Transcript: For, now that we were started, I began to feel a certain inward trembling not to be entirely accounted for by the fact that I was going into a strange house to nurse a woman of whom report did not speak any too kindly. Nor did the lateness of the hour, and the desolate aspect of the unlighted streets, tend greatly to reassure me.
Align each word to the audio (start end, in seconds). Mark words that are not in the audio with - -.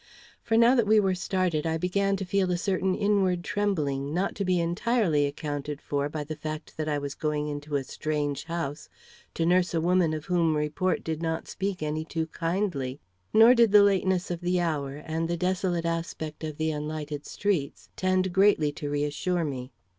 For, 0.41 0.57
now 0.57 0.73
that 0.73 0.87
we 0.87 0.99
were 0.99 1.13
started, 1.13 1.67
I 1.67 1.77
began 1.77 2.15
to 2.15 2.25
feel 2.25 2.49
a 2.49 2.57
certain 2.57 2.95
inward 2.95 3.43
trembling 3.43 4.15
not 4.15 4.33
to 4.37 4.43
be 4.43 4.59
entirely 4.59 5.27
accounted 5.27 5.79
for 5.79 6.09
by 6.09 6.23
the 6.23 6.35
fact 6.35 6.75
that 6.77 6.89
I 6.89 6.97
was 6.97 7.13
going 7.13 7.47
into 7.47 7.75
a 7.75 7.83
strange 7.83 8.45
house 8.45 8.89
to 9.35 9.45
nurse 9.45 9.75
a 9.75 9.79
woman 9.79 10.15
of 10.15 10.25
whom 10.25 10.57
report 10.57 11.03
did 11.03 11.21
not 11.21 11.47
speak 11.47 11.83
any 11.83 12.03
too 12.03 12.25
kindly. 12.25 12.99
Nor 13.31 13.53
did 13.53 13.71
the 13.71 13.83
lateness 13.83 14.31
of 14.31 14.41
the 14.41 14.59
hour, 14.59 14.95
and 14.95 15.27
the 15.29 15.37
desolate 15.37 15.85
aspect 15.85 16.43
of 16.43 16.57
the 16.57 16.71
unlighted 16.71 17.27
streets, 17.27 17.89
tend 17.95 18.33
greatly 18.33 18.71
to 18.71 18.89
reassure 18.89 19.43
me. 19.43 19.71